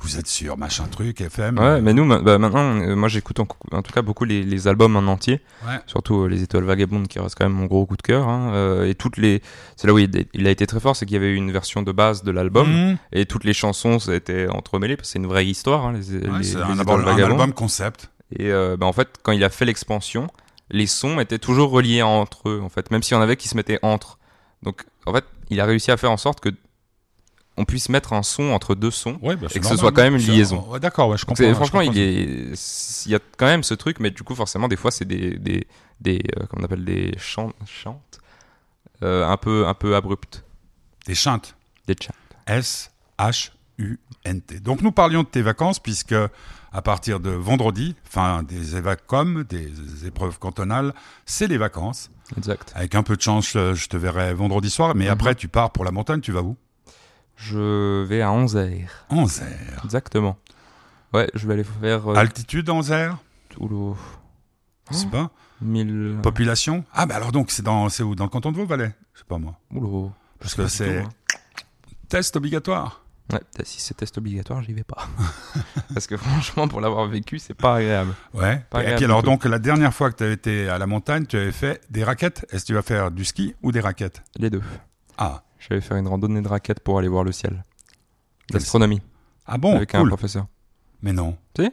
[0.00, 1.58] vous êtes sûr machin truc FM.
[1.58, 4.68] Ouais, mais nous, bah, maintenant, euh, moi j'écoute en, en tout cas beaucoup les, les
[4.68, 5.78] albums en entier, Ouais.
[5.86, 8.28] surtout euh, les Étoiles Vagabondes qui reste quand même mon gros coup de cœur.
[8.28, 9.42] Hein, euh, et toutes les,
[9.76, 11.82] c'est là où il, il a été très fort, c'est qu'il y avait une version
[11.82, 12.96] de base de l'album Mhm.
[13.12, 15.86] et toutes les chansons ça a été entremêlées parce que c'est une vraie histoire.
[15.86, 17.30] Hein, les, Ouais, les- un, Étoiles album, un Vagabondes.
[17.32, 18.10] album concept.
[18.38, 20.28] Et euh, bah, en fait, quand il a fait l'expansion,
[20.70, 23.48] les sons étaient toujours reliés entre eux, en fait, même s'il y en avait qui
[23.48, 24.18] se mettaient entre.
[24.62, 26.50] Donc, en fait, il a réussi à faire en sorte que
[27.58, 29.18] on puisse mettre un son entre deux sons.
[29.22, 30.64] Ouais, bah, Et que ce soit quand même une liaison.
[30.68, 31.48] Ouais, D'accord, ouais, je Donc, comprends.
[31.50, 31.92] je franchement, comprends.
[31.94, 34.90] il est, il y a quand même ce truc, mais du coup, forcément, des fois,
[34.90, 35.66] c'est des, des,
[36.00, 38.20] des, euh, comment on appelle des chants, chantes,
[39.02, 40.44] euh, un peu, un peu abruptes,
[41.06, 41.56] Des chantes.
[41.86, 42.14] des chants.
[42.46, 44.60] S-H-U-N-T.
[44.60, 46.14] Donc nous parlions de tes vacances puisque
[46.72, 50.94] à partir de vendredi, fin des évacom, des épreuves cantonales,
[51.26, 52.10] c'est les vacances.
[52.36, 52.72] Exact.
[52.74, 55.10] Avec un peu de chance, je je te verrai vendredi soir, mais Mhm.
[55.12, 56.56] après tu pars pour la montagne, tu vas où?
[57.38, 58.88] Je vais à Anzer.
[59.10, 59.46] Anzer.
[59.84, 60.36] Exactement.
[61.14, 62.08] Ouais, je vais aller faire.
[62.08, 63.16] Euh, Altitude Anzer
[63.58, 63.96] Oula,
[64.90, 65.30] Je sais pas.
[65.62, 66.18] 1000.
[66.22, 66.84] Population?
[66.92, 68.14] Ah bah alors donc c'est dans c'est où?
[68.14, 69.58] Dans le canton de Vaud-Valais Je sais pas moi.
[69.72, 70.10] Oula.
[70.40, 71.08] Parce que c'est hein.
[72.08, 73.02] test obligatoire.
[73.32, 75.06] Ouais, si c'est test obligatoire, j'y vais pas.
[75.94, 78.14] Parce que franchement, pour l'avoir vécu, c'est pas agréable.
[78.32, 78.64] Ouais.
[78.70, 80.86] Pas Et agréable puis alors donc la dernière fois que tu as été à la
[80.86, 82.46] montagne, tu avais fait des raquettes?
[82.50, 84.22] Est-ce que tu vas faire du ski ou des raquettes?
[84.36, 84.62] Les deux.
[85.18, 85.42] Ah.
[85.58, 87.64] J'allais faire une randonnée de raquettes pour aller voir le ciel.
[88.52, 89.02] L'astronomie.
[89.46, 90.08] Ah bon avec un Cool.
[90.08, 90.46] professeur.
[91.02, 91.36] Mais non.
[91.56, 91.70] Si Bah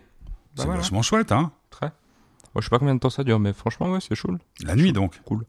[0.55, 0.79] C'est voilà.
[0.81, 1.87] vachement chouette, hein Très.
[1.87, 4.29] Moi, je sais pas combien de temps ça dure, mais franchement, ouais, c'est chaud.
[4.63, 5.19] La nuit donc.
[5.25, 5.45] Cool.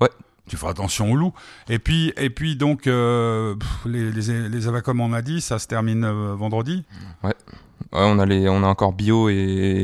[0.00, 0.08] Ouais.
[0.48, 1.32] Tu feras attention aux loups.
[1.68, 3.54] Et puis, et puis donc, euh,
[3.86, 6.84] les, les, les on a dit, ça se termine euh, vendredi.
[7.22, 7.34] Ouais,
[7.92, 9.34] on a, les, on a encore bio et,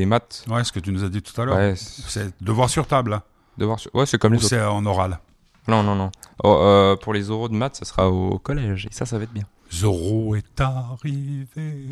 [0.00, 0.44] et maths.
[0.48, 1.56] Ouais, ce que tu nous as dit tout à l'heure.
[1.56, 3.12] Ouais, c'est- devoir sur table.
[3.14, 3.22] hein.
[3.58, 4.48] devoir sur- ouais, c'est comme Ou les autres.
[4.48, 5.20] c'est en oral.
[5.68, 6.10] Non, non, non.
[6.44, 8.86] Oh, euh, pour les oraux de maths, ça sera au collège.
[8.86, 9.44] Et ça, ça va être bien.
[9.72, 11.88] Zoro est arrivé.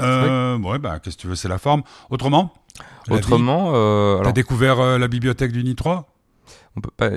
[0.00, 1.82] Euh, ouais, bah, qu'est-ce que tu veux, c'est la forme.
[2.10, 2.52] Autrement
[3.10, 6.04] Autrement, euh, T'as alors, découvert euh, la bibliothèque du NI3
[6.76, 7.10] on peut pas.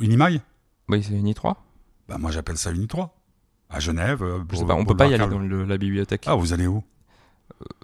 [0.00, 0.40] Unimail
[0.88, 1.56] Oui, c'est Uni 3
[2.08, 3.10] Bah, moi, j'appelle ça Uni3.
[3.68, 4.24] À Genève.
[4.50, 6.24] Je sais pas, on peut pas y le aller dans le- la bibliothèque.
[6.26, 6.82] Ah, vous allez où?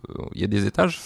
[0.08, 0.98] Euh, Il y a des étages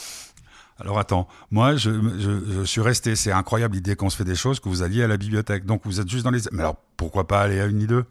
[0.81, 4.35] Alors attends, moi je, je, je suis resté, c'est incroyable l'idée qu'on se fait des
[4.35, 5.67] choses, que vous alliez à la bibliothèque.
[5.67, 6.41] Donc vous êtes juste dans les...
[6.53, 8.05] Mais alors pourquoi pas aller à une ni deux?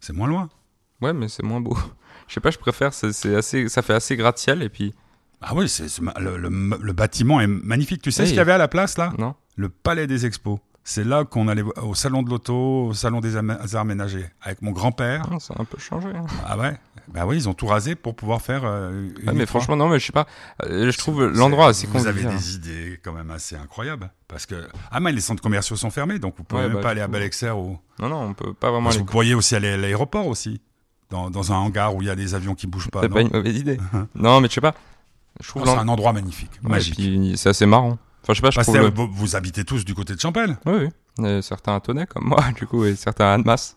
[0.00, 0.48] C'est moins loin.
[1.02, 1.76] Ouais, mais c'est moins beau.
[2.28, 2.94] Je sais pas, je préfère.
[2.94, 4.94] c'est- assez, ça fait assez gratte-ciel et puis.
[5.42, 5.84] Ah oui, c'est,
[6.18, 8.00] le, le- le bâtiment est magnifique.
[8.00, 9.12] Tu sais ce qu'il y avait à la place là?
[9.18, 10.58] Non Le Palais des Expos.
[10.86, 14.70] C'est là qu'on allait au salon de l'auto, au salon des arts ménagers, avec mon
[14.70, 15.30] grand-père.
[15.30, 16.08] Non, ça a un peu changé.
[16.14, 16.26] hein.
[16.46, 16.78] Ah ouais?
[17.08, 18.62] Bah oui, ils ont tout rasé pour pouvoir faire...
[18.64, 19.46] euh, une Ouais, mais I3.
[19.46, 20.26] franchement, non, mais je sais pas.
[20.64, 24.10] euh, je trouve l'endroit assez Vous avez des idées quand même assez incroyables.
[24.28, 24.68] Parce que...
[24.90, 27.00] Ah mais les centres commerciaux sont fermés, donc vous pouvez Ouais, même bah, pas aller
[27.00, 27.78] à Belexer ou...
[27.98, 29.04] Non, non, on peut pas vraiment Parce aller.
[29.04, 30.60] vous pourriez aussi aller à l'aéroport aussi.
[31.10, 33.00] Dans, dans un hangar où il y a des avions qui bougent pas.
[33.02, 33.78] C'est pas une mauvaise idée.
[34.14, 34.74] non, mais je sais pas.
[35.40, 37.36] Je trouve c'est un endroit magnifique, Ouais, magique.
[37.38, 37.98] c'est assez marrant.
[38.24, 38.76] Enfin, je sais pas, je trouve.
[38.78, 40.56] le- vous, vous habitez tous du côté de Champel.
[40.66, 40.88] Oui, oui.
[41.26, 43.76] Euh, certains à Tonnet comme moi, du coup, et certains à Annemasse.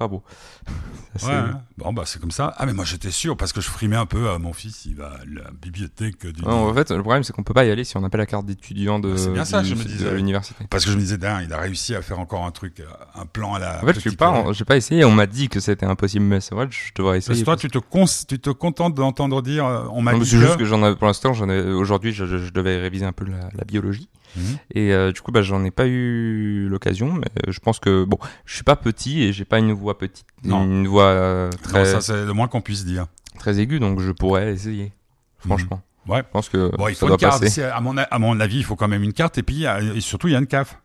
[0.00, 0.22] Enfin bon.
[1.16, 1.62] C'est Ouais, hein.
[1.78, 2.54] Bon, bah c'est comme ça.
[2.58, 4.84] Ah, mais moi j'étais sûr parce que je frimais un peu à mon fils.
[4.84, 6.42] Il va à la bibliothèque du.
[6.42, 8.18] Non, en fait, le problème, c'est qu'on peut pas y aller si on n'a pas
[8.18, 10.14] la carte d'étudiant de, Ah, c'est bien ça, je me de disais.
[10.14, 10.64] l'université.
[10.70, 12.84] Parce que je me disais, dingue, il a réussi à faire encore un truc, euh,
[13.16, 13.78] un plan à la.
[13.82, 15.04] En fait, je petite pas, j'ai pas essayé.
[15.04, 17.40] On m'a dit que c'était impossible, mais c'est vrai, que je devrais Parce essayer.
[17.40, 20.38] que toi, tu te, cons- tu te contentes d'entendre dire, euh, on m'a dit c'est
[20.38, 23.12] juste que j'en avais, pour l'instant, j'en ai, aujourd'hui, je, je- je devais réviser un
[23.12, 24.08] peu la, la biologie.
[24.36, 24.58] Mhm.
[24.74, 28.18] Et euh, du coup, bah, j'en ai pas eu l'occasion, mais je pense que, bon,
[28.44, 30.64] je suis pas petit et j'ai pas une voix petite, Non.
[30.64, 33.06] une voix euh, Non, très, ça c'est le moins qu'on puisse dire.
[33.38, 34.92] très aiguë, donc je pourrais essayer.
[35.38, 35.80] Franchement.
[36.06, 36.18] Ouais.
[36.18, 37.40] Je pense que Bon, il ça faut doit carte.
[37.42, 37.62] passer.
[37.62, 39.64] À mon, à mon avis, il faut quand même une carte et puis
[39.94, 40.78] et surtout il y a une CAF.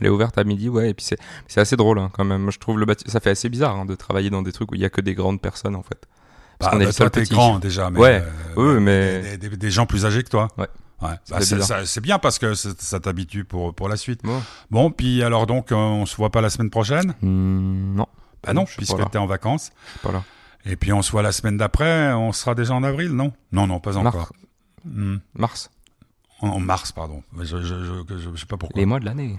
[0.00, 2.50] Elle est ouverte à midi, ouais, et puis c'est, c'est assez drôle, hein, quand même.
[2.50, 4.74] Je trouve le bâti- ça fait assez bizarre, hein, de travailler dans des trucs où
[4.74, 6.06] il y a que des grandes personnes, en fait.
[6.58, 7.34] Parce Bah, qu'on est bah, toi, t'es petit.
[7.34, 8.24] grand déjà, mais, Ouais.
[8.56, 10.48] euh, Oui, mais- des, des- des gens plus âgés que toi.
[10.58, 10.66] Ouais.
[11.02, 11.14] Ouais.
[11.30, 11.38] Bah,
[11.84, 14.20] c'est bien parce que ça t'habitue pour pour la suite.
[14.22, 14.40] Bon.
[14.70, 17.14] Bon, puis alors donc euh, on se voit pas la semaine prochaine?
[17.22, 18.06] Hmm, non,
[18.44, 19.70] Bah non, pas puisque t'es en vacances.
[19.86, 20.22] je suis pas là.
[20.64, 22.12] Et puis on se voit la semaine d'après.
[22.12, 23.32] On sera déjà en avril, non?
[23.50, 24.06] Non, non, pas Mars.
[24.06, 24.32] encore.
[24.84, 25.16] Hmm.
[25.34, 25.70] Mars.
[26.40, 27.22] En, en mars, pardon.
[27.38, 28.78] Je je, je, je, je sais pas pourquoi.
[28.78, 29.38] Les mois de l'année.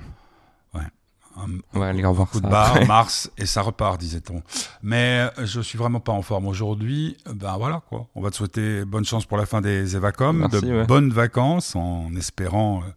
[1.38, 2.86] Un, Ouais, aller revoir coup de barre, après.
[2.88, 4.42] Mars, et ça repart, disait-on.
[4.82, 7.18] Mais euh, je suis vraiment pas en forme aujourd'hui.
[7.26, 8.08] Ben voilà, quoi.
[8.16, 10.86] On va te souhaiter bonne chance pour la fin des Évacom, de ouais.
[10.86, 12.92] bonnes vacances, en espérant euh,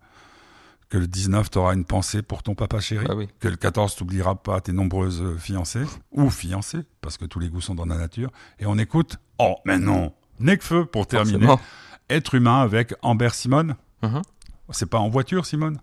[0.89, 3.07] que le 19, tu auras une pensée pour ton papa chéri.
[3.07, 3.29] Bah oui.
[3.41, 7.49] Que le 14, t'oublieras pas tes nombreuses euh, fiancées, ou fiancés, parce que tous les
[7.49, 8.31] goûts sont dans la nature.
[8.59, 11.47] Et on écoute, oh, mais non, Necfeu pour terminer.
[11.47, 11.61] Forcément.
[12.09, 13.77] Être humain avec Amber Simone.
[14.03, 14.23] Mhm.
[14.71, 15.81] C'est pas en voiture, Simone?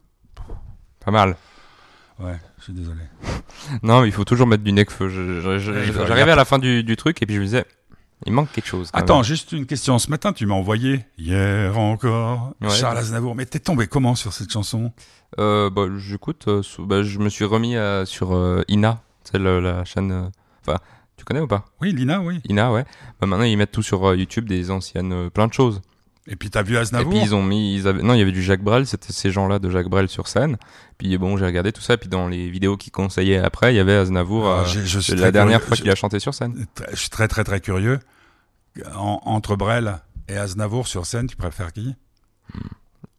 [1.03, 1.35] Pas mal.
[2.19, 3.01] Ouais, je suis désolé.
[3.83, 7.21] Non, mais il faut toujours mettre du faut- J'arrivais à la fin du, du truc
[7.21, 7.65] et puis je me disais,
[8.25, 8.89] il manque quelque chose.
[8.93, 9.23] Attends, même.
[9.23, 9.97] juste une question.
[9.99, 12.69] Ce matin, tu m'as envoyé, hier encore, Ouais.
[12.69, 13.35] Charles Aznavour.
[13.35, 14.91] Mais t'es tombé comment sur cette chanson?
[15.39, 19.83] Euh, bah, j'écoute, euh, bah, je me suis remis euh, sur euh, Ina, c'est la
[19.85, 20.11] chaîne.
[20.11, 20.27] euh,
[20.65, 20.77] Enfin,
[21.17, 21.65] tu connais ou pas?
[21.81, 22.39] Oui, Lina, oui.
[22.49, 22.83] Ina, ouais.
[23.21, 25.81] Bah, maintenant, ils mettent tout sur YouTube, des anciennes, plein de choses.
[26.27, 28.21] Et puis t'as vu Et Aznavour puis ils ont mis, ils avaient, non, il y
[28.21, 30.57] avait du Jacques Brel, c'était ces gens-là de Jacques Brel sur scène.
[30.97, 31.97] Puis bon, j'ai regardé tout ça.
[31.97, 34.47] Puis dans les vidéos qu'ils conseillaient après, il y avait Aznavour.
[34.47, 35.67] Ah, euh, je suis la dernière curieux.
[35.67, 36.65] fois qu'il a chanté sur scène.
[36.91, 37.99] Je, suis très, très, très curieux.
[38.95, 41.93] En- entre Brel et Aznavour sur scène, tu préfères qui?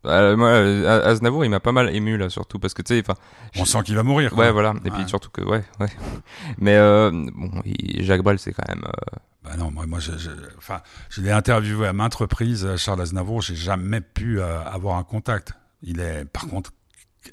[0.07, 3.03] Euh, moi, euh, Aznavour, il m'a pas mal ému là, surtout parce que tu sais,
[3.07, 3.19] enfin,
[3.59, 4.31] On sent qu'il va mourir.
[4.31, 4.45] quoi.
[4.45, 4.75] ouais, voilà.
[4.85, 4.97] Et Ouais.
[4.99, 5.87] puis surtout que, ouais, ouais.
[6.59, 8.85] Mais euh, bon, il- Jacques Brel, c'est quand même.
[8.85, 12.77] euh, Bah non, moi, moi je, je- enfin, je l'ai interviewé à maintes reprises, euh,
[12.77, 13.40] Charles Aznavour.
[13.43, 15.53] J'ai jamais pu euh, avoir un contact.
[15.83, 16.73] Il est, par contre,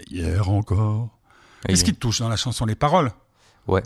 [0.09, 1.09] hier encore.
[1.67, 2.65] Qu'est-ce il- qui te touche dans la chanson?
[2.65, 3.11] Les paroles?
[3.67, 3.83] Ouais,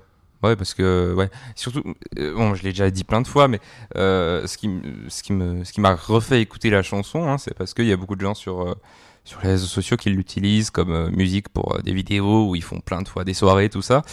[0.55, 1.81] parce que ouais, surtout
[2.19, 3.59] euh, bon, je l'ai déjà dit plein de fois, mais
[3.95, 4.69] euh, ce qui
[5.07, 7.93] ce qui me ce qui m'a refait écouter la chanson, hein, c'est parce qu'il y
[7.93, 8.75] a beaucoup de gens sur euh,
[9.23, 13.01] sur les réseaux sociaux qui l'utilisent comme musique pour des vidéos où ils font plein
[13.01, 14.03] de fois des soirées, tout ça.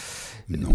[0.49, 0.73] Non.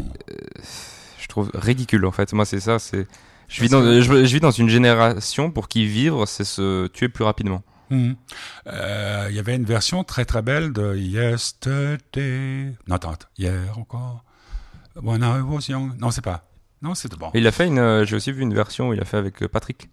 [1.19, 2.33] Je trouve ridicule en fait.
[2.33, 3.07] Moi, c'est ça, c'est
[3.47, 7.09] je vis dans je, je vis dans une génération pour qui vivre, c'est se tuer
[7.09, 7.63] plus rapidement.
[7.91, 12.73] Euh, Il y avait une version très très belle de Yesterday.
[12.87, 13.27] Non, attends, attends.
[13.37, 14.23] hier encore.
[15.01, 15.91] When I was young.
[15.99, 16.43] Non, c'est pas.
[16.81, 17.31] Non, c'est bon.
[17.33, 19.41] Il a fait une, euh, j'ai aussi vu une version où il a fait avec
[19.43, 19.89] euh, Patrick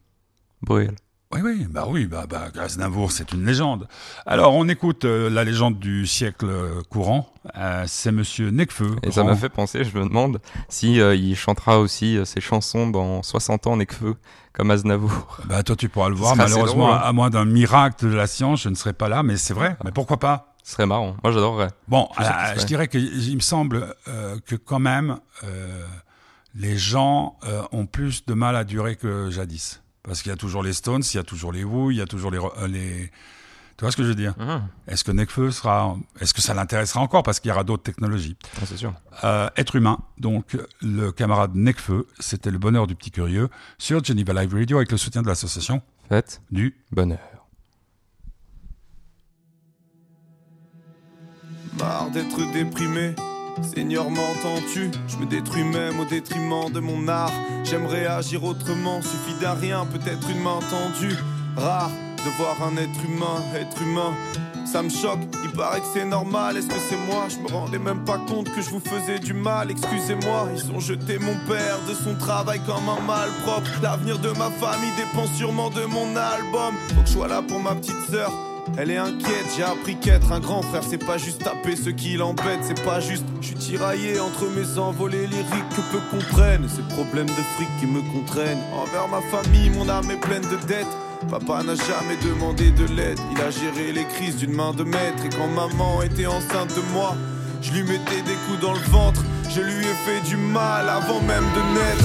[0.63, 0.95] Bruel.
[1.33, 3.89] Oui, oui, bah oui, bah, bah Aznavour, c'est une légende.
[4.25, 7.27] Alors, on écoute euh, la légende du siècle euh, courant.
[7.57, 8.95] Euh, c'est Monsieur Necfeu.
[9.03, 12.41] Et ça m'a fait penser, je me demande si euh, il chantera aussi euh, ses
[12.41, 14.15] chansons dans 60 ans Necfeu
[14.53, 15.39] comme Aznavour.
[15.47, 16.33] Bah toi, tu pourras le Ce voir.
[16.33, 17.03] assez Malheureusement, drôle, hein.
[17.03, 19.25] à moins d'un miracle de la science, je ne serai pas là.
[19.25, 19.77] Mais c'est vrai.
[19.85, 20.54] Mais pourquoi pas?
[20.65, 21.15] Ce serait marrant.
[21.23, 21.69] Moi, j'adorerais.
[21.87, 25.87] Bon, Je sais euh, je dirais que il me semble euh, que quand même euh,
[26.55, 29.83] les gens euh, ont plus de mal à durer que jadis.
[30.03, 32.01] Parce qu'il y a toujours les Stones, il y a toujours les Who, il y
[32.01, 33.11] a toujours les, euh, les...
[33.77, 34.35] Tu vois ce que je veux dire?
[34.87, 35.97] Est-ce que Necfeu sera...
[36.21, 37.25] Est-ce que ça l'intéressera encore?
[37.25, 38.37] Parce qu'il y aura d'autres technologies.
[38.57, 38.95] Ah, c'est sûr.
[39.25, 44.33] Euh, être humain, donc le camarade Necfeu, c'était le bonheur du petit curieux sur Geneva
[44.33, 46.77] Live Radio avec le soutien de l'association Faites du...
[46.93, 47.19] bonheur.
[51.79, 53.15] Marre d'être déprimé.
[53.75, 54.91] Seigneur, m'entends-tu?
[55.09, 57.33] Je me détruis même au détriment de mon art.
[57.65, 61.17] J'aimerais agir autrement, suffit d'un rien, peut-être une main tendue.
[61.57, 61.91] Rare
[62.25, 64.13] de voir un être humain, être humain.
[64.67, 66.57] Ça me choque, il paraît que c'est normal.
[66.57, 67.27] Est-ce que c'est moi?
[67.29, 69.71] Je me rendais même pas compte que je vous faisais du mal.
[69.71, 73.71] Excusez-moi, ils ont jeté mon père de son travail comme un malpropre.
[73.83, 76.75] L'avenir de ma famille dépend sûrement de mon album.
[76.89, 78.33] Faut que je sois là pour ma petite sœur.
[78.77, 82.17] Elle est inquiète, j'ai appris qu'être un grand frère, c'est pas juste taper ce qui
[82.17, 83.25] l'embête, c'est pas juste.
[83.41, 86.69] Je suis tiraillé entre mes envolées lyriques que peu comprennent.
[86.69, 88.63] Ces problèmes de fric qui me contraignent.
[88.73, 90.87] Envers ma famille, mon âme est pleine de dettes.
[91.31, 93.19] Papa n'a jamais demandé de l'aide.
[93.33, 95.25] Il a géré les crises d'une main de maître.
[95.25, 97.17] Et quand maman était enceinte de moi,
[97.63, 99.23] je lui mettais des coups dans le ventre.
[99.51, 102.05] Je lui ai fait du mal avant même de naître.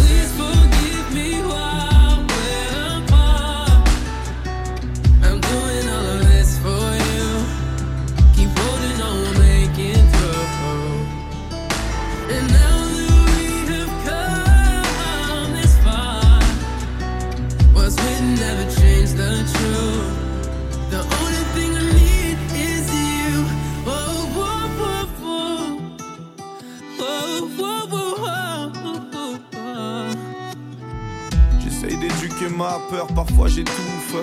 [32.59, 34.15] Ma peur, parfois j'étouffe.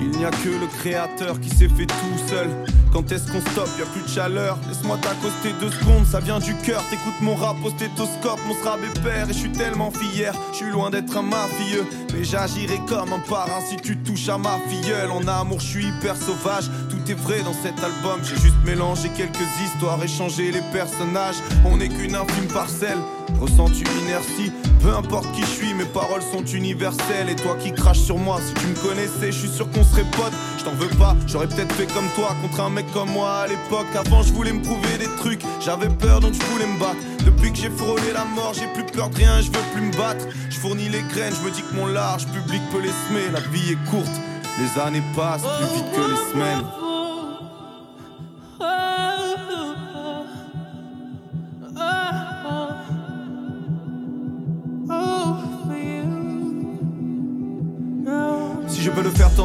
[0.00, 2.48] Il n'y a que le créateur qui s'est fait tout seul.
[2.92, 4.56] Quand est-ce qu'on stoppe, y a plus de chaleur.
[4.68, 6.82] Laisse-moi t'accoster deux secondes, ça vient du cœur.
[6.88, 9.28] T'écoutes mon rap au stéthoscope, mon sera père.
[9.28, 11.84] Et je suis tellement fier, je suis loin d'être un mafieux.
[12.14, 15.10] Mais j'agirai comme un parrain si tu touches à ma filleule.
[15.10, 16.70] En amour, je suis hyper sauvage.
[16.88, 18.20] Tout est vrai dans cet album.
[18.22, 21.36] J'ai juste mélangé quelques histoires et changé les personnages.
[21.66, 22.98] On n'est qu'une infime parcelle.
[23.40, 24.52] Ressens-tu l'inertie?
[24.80, 27.28] Peu importe qui je suis, mes paroles sont universelles.
[27.28, 30.06] Et toi qui craches sur moi, si tu me connaissais, je suis sûr qu'on serait
[30.12, 30.32] potes.
[30.58, 33.46] Je t'en veux pas, j'aurais peut-être fait comme toi contre un mec comme moi à
[33.46, 33.86] l'époque.
[33.94, 37.00] Avant, je voulais me prouver des trucs, j'avais peur donc je voulais me battre.
[37.24, 39.96] Depuis que j'ai frôlé la mort, j'ai plus peur de rien, je veux plus me
[39.96, 40.24] battre.
[40.50, 43.30] Je fournis les graines, je me dis que mon large public peut les semer.
[43.32, 44.20] La vie est courte,
[44.58, 46.87] les années passent plus vite que les semaines.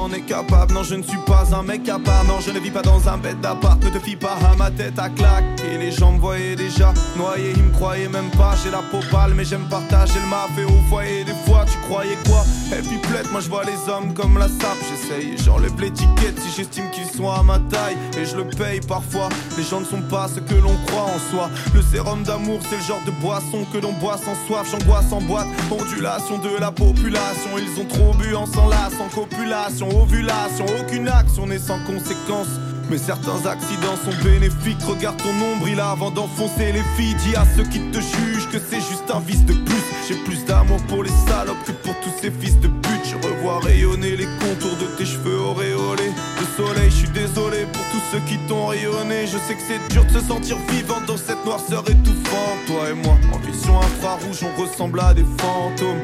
[0.09, 0.73] Capable.
[0.73, 2.23] Non, je ne suis pas un mec à part.
[2.25, 3.83] Non, je ne vis pas dans un bête d'appart.
[3.83, 5.43] Ne te fie pas à ma tête à claque.
[5.71, 8.55] Et les gens me voyaient déjà noyé, ils me croyaient même pas.
[8.63, 10.47] J'ai la peau pâle, mais j'aime partager le map.
[10.57, 12.43] Et au foyer, des fois, tu croyais quoi?
[12.71, 12.99] Et puis
[13.31, 14.77] moi je vois les hommes comme la sape.
[14.89, 17.97] J'essaye, j'enlève l'étiquette si j'estime qu'ils sont à ma taille.
[18.17, 19.29] Et je le paye parfois.
[19.57, 21.49] Les gens ne sont pas ce que l'on croit en soi.
[21.73, 24.67] Le sérum d'amour, c'est le genre de boisson que l'on boit sans soif.
[24.71, 25.47] J'angoisse en boîte.
[25.71, 27.51] Ondulation de la population.
[27.57, 30.65] Ils ont trop bu en s'enlace, en copulation, ovulation.
[30.79, 32.47] Aucune action n'est sans conséquence.
[32.89, 34.81] Mais certains accidents sont bénéfiques.
[34.85, 37.15] Regarde ton nombril avant d'enfoncer les filles.
[37.25, 39.83] Dis à ceux qui te jugent que c'est juste un vice de plus.
[40.07, 43.05] J'ai plus d'amour pour les salopes que pour tous ces fils de pute.
[43.05, 46.11] Je revois rayonner les contours de tes cheveux auréolés.
[46.39, 49.27] Le soleil, je suis désolé pour tous ceux qui t'ont rayonné.
[49.27, 52.59] Je sais que c'est dur de se sentir vivant dans cette noirceur étouffante.
[52.67, 56.01] Toi et moi, en vision infrarouge, on ressemble à des fantômes.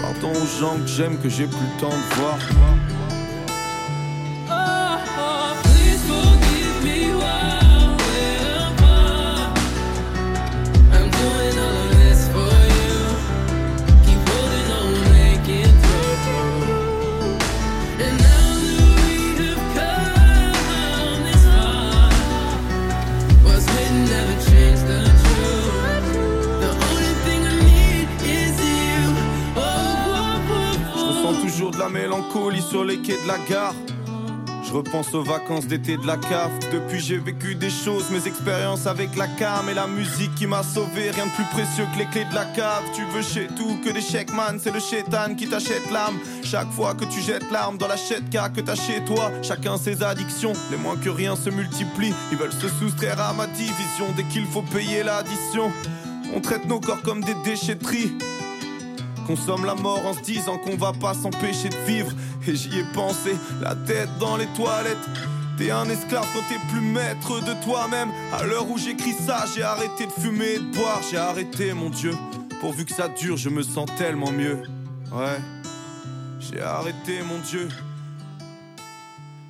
[0.00, 2.38] Pardon aux gens que j'aime, que j'ai plus le temps de voir.
[31.92, 33.74] Mélancolie sur les quais de la gare.
[34.64, 36.50] Je repense aux vacances d'été de la cave.
[36.72, 40.62] Depuis, j'ai vécu des choses, mes expériences avec la cam et la musique qui m'a
[40.62, 41.10] sauvé.
[41.10, 42.82] Rien de plus précieux que les clés de la cave.
[42.94, 44.58] Tu veux chez tout que des chèques, man.
[44.62, 46.18] C'est le chétan qui t'achète l'âme.
[46.42, 47.96] Chaque fois que tu jettes l'arme dans la
[48.30, 50.52] car que t'as chez toi, chacun ses addictions.
[50.70, 52.14] Les moins que rien se multiplient.
[52.30, 55.70] Ils veulent se soustraire à ma division dès qu'il faut payer l'addition.
[56.34, 58.12] On traite nos corps comme des déchetteries.
[59.26, 62.12] Consomme la mort en se disant qu'on va pas s'empêcher de vivre.
[62.46, 64.98] Et j'y ai pensé, la tête dans les toilettes.
[65.58, 68.10] T'es un esclave quand t'es plus maître de toi-même.
[68.32, 71.00] À l'heure où j'écris ça, j'ai arrêté de fumer et de boire.
[71.10, 72.14] J'ai arrêté, mon Dieu.
[72.60, 74.62] Pourvu que ça dure, je me sens tellement mieux.
[75.12, 75.38] Ouais.
[76.40, 77.68] J'ai arrêté, mon Dieu.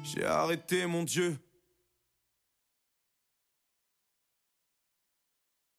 [0.02, 1.36] J'ai arrêté, mon Dieu.